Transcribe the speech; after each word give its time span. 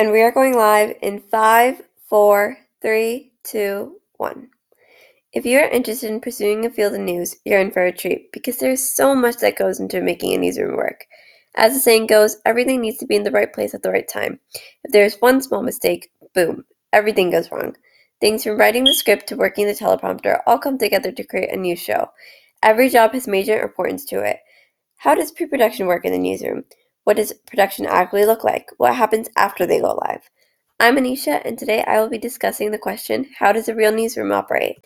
And 0.00 0.12
we 0.12 0.22
are 0.22 0.30
going 0.30 0.54
live 0.54 0.94
in 1.02 1.18
five, 1.18 1.82
four, 2.08 2.56
three, 2.80 3.32
two, 3.42 3.96
one. 4.16 4.50
If 5.32 5.44
you 5.44 5.58
are 5.58 5.68
interested 5.68 6.08
in 6.12 6.20
pursuing 6.20 6.64
a 6.64 6.70
field 6.70 6.94
of 6.94 7.00
news, 7.00 7.34
you're 7.44 7.58
in 7.58 7.72
for 7.72 7.84
a 7.84 7.90
treat 7.90 8.30
because 8.30 8.58
there's 8.58 8.94
so 8.94 9.12
much 9.12 9.38
that 9.38 9.58
goes 9.58 9.80
into 9.80 10.00
making 10.00 10.32
a 10.34 10.38
newsroom 10.38 10.76
work. 10.76 11.04
As 11.56 11.74
the 11.74 11.80
saying 11.80 12.06
goes, 12.06 12.36
everything 12.46 12.80
needs 12.80 12.98
to 12.98 13.06
be 13.06 13.16
in 13.16 13.24
the 13.24 13.32
right 13.32 13.52
place 13.52 13.74
at 13.74 13.82
the 13.82 13.90
right 13.90 14.06
time. 14.08 14.38
If 14.84 14.92
there 14.92 15.04
is 15.04 15.16
one 15.18 15.42
small 15.42 15.64
mistake, 15.64 16.12
boom, 16.32 16.64
everything 16.92 17.30
goes 17.30 17.50
wrong. 17.50 17.74
Things 18.20 18.44
from 18.44 18.56
writing 18.56 18.84
the 18.84 18.94
script 18.94 19.26
to 19.28 19.36
working 19.36 19.66
the 19.66 19.72
teleprompter 19.72 20.42
all 20.46 20.60
come 20.60 20.78
together 20.78 21.10
to 21.10 21.24
create 21.24 21.52
a 21.52 21.56
news 21.56 21.80
show. 21.80 22.12
Every 22.62 22.88
job 22.88 23.14
has 23.14 23.26
major 23.26 23.60
importance 23.60 24.04
to 24.06 24.20
it. 24.20 24.38
How 24.98 25.16
does 25.16 25.32
pre 25.32 25.46
production 25.46 25.88
work 25.88 26.04
in 26.04 26.12
the 26.12 26.18
newsroom? 26.18 26.66
What 27.08 27.16
does 27.16 27.32
production 27.32 27.86
actually 27.86 28.26
look 28.26 28.44
like? 28.44 28.68
What 28.76 28.94
happens 28.94 29.30
after 29.34 29.64
they 29.64 29.80
go 29.80 29.98
live? 30.06 30.28
I'm 30.78 30.98
Anisha, 30.98 31.40
and 31.42 31.58
today 31.58 31.82
I 31.84 32.02
will 32.02 32.10
be 32.10 32.18
discussing 32.18 32.70
the 32.70 32.76
question 32.76 33.30
How 33.38 33.50
does 33.50 33.66
a 33.66 33.74
real 33.74 33.92
newsroom 33.92 34.30
operate? 34.30 34.76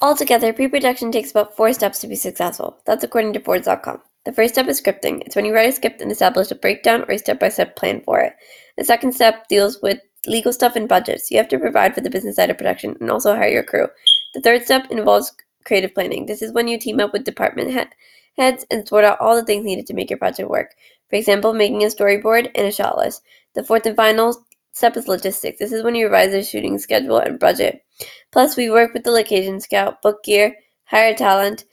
Altogether, 0.00 0.52
pre 0.52 0.66
production 0.66 1.12
takes 1.12 1.30
about 1.30 1.56
four 1.56 1.72
steps 1.72 2.00
to 2.00 2.08
be 2.08 2.16
successful. 2.16 2.78
That's 2.84 3.04
according 3.04 3.34
to 3.34 3.38
Forbes.com. 3.38 4.02
The 4.24 4.32
first 4.32 4.54
step 4.54 4.66
is 4.66 4.80
scripting. 4.80 5.20
It's 5.20 5.36
when 5.36 5.44
you 5.44 5.54
write 5.54 5.68
a 5.68 5.72
script 5.72 6.00
and 6.00 6.10
establish 6.10 6.50
a 6.50 6.56
breakdown 6.56 7.02
or 7.02 7.12
a 7.12 7.18
step 7.18 7.38
by 7.38 7.48
step 7.48 7.76
plan 7.76 8.00
for 8.00 8.18
it. 8.18 8.34
The 8.76 8.82
second 8.82 9.12
step 9.12 9.46
deals 9.46 9.80
with 9.80 10.00
legal 10.26 10.52
stuff 10.52 10.74
and 10.74 10.88
budgets. 10.88 11.30
You 11.30 11.36
have 11.36 11.48
to 11.50 11.60
provide 11.60 11.94
for 11.94 12.00
the 12.00 12.10
business 12.10 12.34
side 12.34 12.50
of 12.50 12.58
production 12.58 12.96
and 13.00 13.08
also 13.08 13.36
hire 13.36 13.46
your 13.46 13.62
crew. 13.62 13.86
The 14.34 14.40
third 14.40 14.64
step 14.64 14.90
involves 14.90 15.32
creative 15.64 15.94
planning. 15.94 16.26
This 16.26 16.42
is 16.42 16.52
when 16.52 16.66
you 16.66 16.76
team 16.76 16.98
up 16.98 17.12
with 17.12 17.22
department 17.22 17.70
he- 17.70 17.96
heads 18.36 18.64
and 18.70 18.86
sort 18.86 19.04
out 19.04 19.20
all 19.20 19.36
the 19.36 19.44
things 19.44 19.64
needed 19.64 19.86
to 19.86 19.94
make 19.94 20.10
your 20.10 20.18
project 20.18 20.48
work. 20.48 20.74
For 21.10 21.16
example, 21.16 21.52
making 21.52 21.82
a 21.82 21.86
storyboard 21.86 22.50
and 22.54 22.66
a 22.66 22.72
shot 22.72 22.96
list. 22.96 23.22
The 23.54 23.62
fourth 23.62 23.86
and 23.86 23.96
final 23.96 24.44
step 24.72 24.96
is 24.96 25.08
logistics. 25.08 25.58
This 25.58 25.72
is 25.72 25.82
when 25.82 25.94
you 25.94 26.06
revise 26.06 26.32
the 26.32 26.42
shooting 26.42 26.78
schedule 26.78 27.18
and 27.18 27.38
budget. 27.38 27.84
Plus, 28.30 28.56
we 28.56 28.70
work 28.70 28.94
with 28.94 29.04
the 29.04 29.10
location 29.10 29.60
scout, 29.60 30.00
book 30.00 30.24
gear, 30.24 30.56
hire 30.84 31.14
talent, 31.14 31.64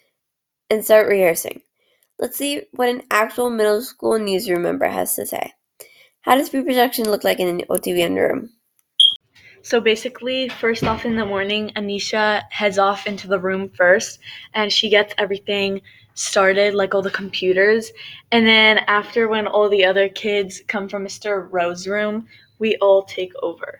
and 0.69 0.83
start 0.83 1.07
rehearsing. 1.07 1.61
Let's 2.19 2.37
see 2.37 2.63
what 2.73 2.89
an 2.89 3.03
actual 3.09 3.49
middle 3.49 3.81
school 3.81 4.19
newsroom 4.19 4.63
member 4.63 4.87
has 4.87 5.15
to 5.15 5.25
say. 5.25 5.53
How 6.21 6.35
does 6.35 6.49
pre-production 6.49 7.09
look 7.09 7.23
like 7.23 7.39
in 7.39 7.47
an 7.47 7.61
OTVN 7.69 8.15
room? 8.15 8.49
So 9.61 9.80
basically, 9.80 10.49
first 10.49 10.83
off 10.83 11.05
in 11.05 11.15
the 11.15 11.25
morning, 11.25 11.71
Anisha 11.75 12.43
heads 12.49 12.77
off 12.77 13.07
into 13.07 13.27
the 13.27 13.39
room 13.39 13.69
first 13.69 14.19
and 14.53 14.71
she 14.71 14.89
gets 14.89 15.13
everything 15.17 15.81
started, 16.19 16.75
like 16.75 16.93
all 16.93 17.01
the 17.01 17.09
computers. 17.09 17.91
And 18.31 18.45
then 18.45 18.79
after, 18.87 19.27
when 19.27 19.47
all 19.47 19.69
the 19.69 19.85
other 19.85 20.09
kids 20.09 20.61
come 20.67 20.89
from 20.89 21.05
Mr. 21.05 21.47
Rowe's 21.49 21.87
room, 21.87 22.27
we 22.59 22.75
all 22.77 23.03
take 23.03 23.31
over. 23.41 23.79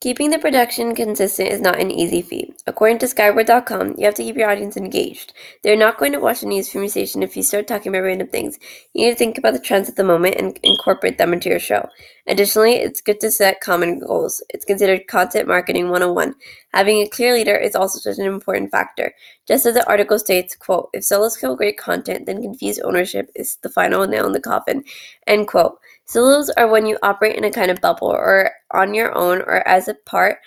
Keeping 0.00 0.30
the 0.30 0.38
production 0.38 0.94
consistent 0.94 1.50
is 1.50 1.60
not 1.60 1.78
an 1.78 1.90
easy 1.90 2.22
feat. 2.22 2.62
According 2.66 3.00
to 3.00 3.06
Skyword.com, 3.06 3.96
you 3.98 4.06
have 4.06 4.14
to 4.14 4.22
keep 4.22 4.34
your 4.34 4.48
audience 4.48 4.78
engaged. 4.78 5.34
They're 5.62 5.76
not 5.76 5.98
going 5.98 6.12
to 6.12 6.18
watch 6.18 6.40
the 6.40 6.46
news 6.46 6.72
from 6.72 6.80
your 6.80 6.88
station 6.88 7.22
if 7.22 7.36
you 7.36 7.42
start 7.42 7.66
talking 7.68 7.90
about 7.90 8.04
random 8.04 8.28
things. 8.28 8.58
You 8.94 9.04
need 9.04 9.12
to 9.12 9.18
think 9.18 9.36
about 9.36 9.52
the 9.52 9.58
trends 9.58 9.90
at 9.90 9.96
the 9.96 10.04
moment 10.04 10.36
and 10.38 10.58
incorporate 10.62 11.18
them 11.18 11.34
into 11.34 11.50
your 11.50 11.58
show. 11.58 11.86
Additionally, 12.26 12.76
it's 12.76 13.02
good 13.02 13.20
to 13.20 13.30
set 13.30 13.60
common 13.60 13.98
goals. 13.98 14.42
It's 14.48 14.64
considered 14.64 15.06
content 15.06 15.46
marketing 15.46 15.90
101. 15.90 16.34
Having 16.72 17.02
a 17.02 17.08
clear 17.10 17.34
leader 17.34 17.56
is 17.56 17.76
also 17.76 17.98
such 17.98 18.18
an 18.18 18.24
important 18.24 18.70
factor. 18.70 19.12
Just 19.50 19.66
as 19.66 19.74
the 19.74 19.88
article 19.88 20.16
states, 20.16 20.54
quote, 20.54 20.90
if 20.92 21.02
solos 21.02 21.36
kill 21.36 21.56
great 21.56 21.76
content, 21.76 22.26
then 22.26 22.40
confused 22.40 22.80
ownership 22.84 23.32
is 23.34 23.56
the 23.62 23.68
final 23.68 24.06
nail 24.06 24.26
in 24.26 24.32
the 24.32 24.40
coffin, 24.40 24.84
end 25.26 25.48
quote. 25.48 25.80
Silos 26.04 26.50
are 26.50 26.68
when 26.68 26.86
you 26.86 26.96
operate 27.02 27.34
in 27.34 27.42
a 27.42 27.50
kind 27.50 27.68
of 27.68 27.80
bubble 27.80 28.06
or 28.06 28.52
on 28.70 28.94
your 28.94 29.12
own 29.18 29.38
or 29.38 29.66
as 29.66 29.88
a 29.88 29.94
part 30.06 30.38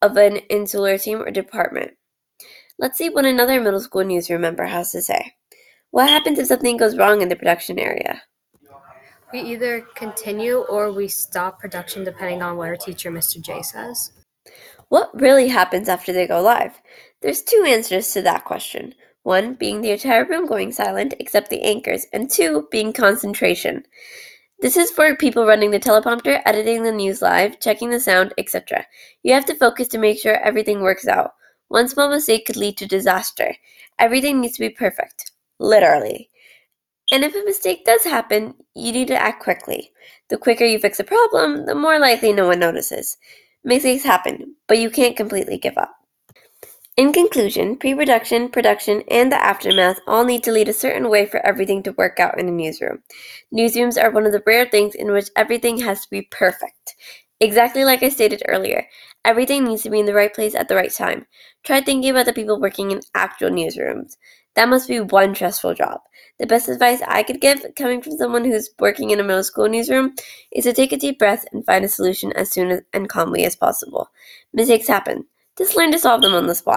of 0.00 0.16
an 0.16 0.36
insular 0.48 0.96
team 0.96 1.20
or 1.20 1.30
department. 1.30 1.90
Let's 2.78 2.96
see 2.96 3.10
what 3.10 3.26
another 3.26 3.60
middle 3.60 3.78
school 3.78 4.04
newsroom 4.04 4.40
member 4.40 4.64
has 4.64 4.90
to 4.92 5.02
say. 5.02 5.34
What 5.90 6.08
happens 6.08 6.38
if 6.38 6.46
something 6.46 6.78
goes 6.78 6.96
wrong 6.96 7.20
in 7.20 7.28
the 7.28 7.36
production 7.36 7.78
area? 7.78 8.22
We 9.34 9.40
either 9.42 9.82
continue 9.94 10.60
or 10.60 10.90
we 10.90 11.08
stop 11.08 11.60
production 11.60 12.04
depending 12.04 12.40
on 12.40 12.56
what 12.56 12.68
our 12.68 12.76
teacher, 12.76 13.10
Mr. 13.10 13.38
J, 13.38 13.60
says. 13.60 14.12
What 14.88 15.10
really 15.20 15.48
happens 15.48 15.88
after 15.88 16.12
they 16.12 16.26
go 16.26 16.40
live? 16.40 16.80
There's 17.20 17.42
two 17.42 17.64
answers 17.66 18.12
to 18.12 18.22
that 18.22 18.44
question. 18.44 18.94
One 19.22 19.54
being 19.54 19.82
the 19.82 19.90
entire 19.90 20.24
room 20.24 20.46
going 20.46 20.72
silent 20.72 21.14
except 21.18 21.50
the 21.50 21.62
anchors, 21.62 22.06
and 22.12 22.30
two 22.30 22.66
being 22.70 22.92
concentration. 22.92 23.84
This 24.60 24.76
is 24.76 24.90
for 24.90 25.14
people 25.16 25.46
running 25.46 25.70
the 25.70 25.80
teleprompter, 25.80 26.42
editing 26.44 26.82
the 26.82 26.92
news 26.92 27.22
live, 27.22 27.60
checking 27.60 27.90
the 27.90 28.00
sound, 28.00 28.34
etc. 28.36 28.86
You 29.22 29.32
have 29.32 29.46
to 29.46 29.54
focus 29.54 29.88
to 29.88 29.98
make 29.98 30.18
sure 30.18 30.36
everything 30.36 30.80
works 30.80 31.06
out. 31.06 31.32
One 31.68 31.88
small 31.88 32.10
mistake 32.10 32.46
could 32.46 32.56
lead 32.56 32.76
to 32.78 32.86
disaster. 32.86 33.54
Everything 33.98 34.40
needs 34.40 34.54
to 34.54 34.60
be 34.60 34.70
perfect. 34.70 35.30
Literally. 35.58 36.30
And 37.12 37.24
if 37.24 37.34
a 37.34 37.44
mistake 37.44 37.84
does 37.84 38.04
happen, 38.04 38.54
you 38.74 38.92
need 38.92 39.08
to 39.08 39.20
act 39.20 39.42
quickly. 39.42 39.92
The 40.28 40.36
quicker 40.36 40.64
you 40.64 40.78
fix 40.78 41.00
a 41.00 41.04
problem, 41.04 41.66
the 41.66 41.74
more 41.74 41.98
likely 41.98 42.32
no 42.32 42.46
one 42.46 42.58
notices. 42.58 43.16
Mistakes 43.62 44.04
happen, 44.04 44.56
but 44.66 44.78
you 44.78 44.90
can't 44.90 45.16
completely 45.16 45.58
give 45.58 45.76
up. 45.76 45.94
In 46.96 47.12
conclusion, 47.12 47.76
pre 47.76 47.94
production, 47.94 48.48
production, 48.48 49.02
and 49.08 49.32
the 49.32 49.42
aftermath 49.42 50.00
all 50.06 50.24
need 50.24 50.42
to 50.44 50.52
lead 50.52 50.68
a 50.68 50.72
certain 50.72 51.08
way 51.08 51.24
for 51.24 51.44
everything 51.46 51.82
to 51.84 51.92
work 51.92 52.20
out 52.20 52.38
in 52.38 52.48
a 52.48 52.52
newsroom. 52.52 53.02
Newsrooms 53.54 54.02
are 54.02 54.10
one 54.10 54.26
of 54.26 54.32
the 54.32 54.42
rare 54.46 54.66
things 54.66 54.94
in 54.94 55.10
which 55.10 55.30
everything 55.36 55.78
has 55.78 56.02
to 56.02 56.10
be 56.10 56.28
perfect. 56.30 56.94
Exactly 57.40 57.84
like 57.84 58.02
I 58.02 58.10
stated 58.10 58.42
earlier, 58.46 58.86
everything 59.24 59.64
needs 59.64 59.82
to 59.84 59.90
be 59.90 60.00
in 60.00 60.04
the 60.06 60.14
right 60.14 60.32
place 60.34 60.54
at 60.54 60.68
the 60.68 60.76
right 60.76 60.92
time. 60.92 61.26
Try 61.64 61.80
thinking 61.80 62.10
about 62.10 62.26
the 62.26 62.34
people 62.34 62.60
working 62.60 62.90
in 62.90 63.00
actual 63.14 63.50
newsrooms. 63.50 64.16
That 64.56 64.68
must 64.68 64.88
be 64.88 65.00
one 65.00 65.34
stressful 65.34 65.74
job. 65.74 66.00
The 66.38 66.46
best 66.46 66.68
advice 66.68 67.00
I 67.06 67.22
could 67.22 67.40
give, 67.40 67.64
coming 67.76 68.02
from 68.02 68.16
someone 68.16 68.44
who's 68.44 68.70
working 68.78 69.10
in 69.10 69.20
a 69.20 69.22
middle 69.22 69.44
school 69.44 69.68
newsroom, 69.68 70.14
is 70.52 70.64
to 70.64 70.72
take 70.72 70.92
a 70.92 70.96
deep 70.96 71.18
breath 71.18 71.44
and 71.52 71.64
find 71.64 71.84
a 71.84 71.88
solution 71.88 72.32
as 72.32 72.50
soon 72.50 72.70
as, 72.70 72.80
and 72.92 73.08
calmly 73.08 73.44
as 73.44 73.56
possible. 73.56 74.10
Mistakes 74.52 74.88
happen. 74.88 75.26
Just 75.56 75.76
learn 75.76 75.92
to 75.92 75.98
solve 75.98 76.22
them 76.22 76.34
on 76.34 76.46
the 76.46 76.54
spot. 76.54 76.68